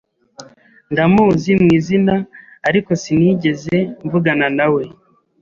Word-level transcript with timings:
Ndamuzi 0.91 1.51
mwizina 1.61 2.15
ariko 2.69 2.91
sinigeze 3.01 3.77
mvugana 4.05 4.47
nawe. 4.57 4.83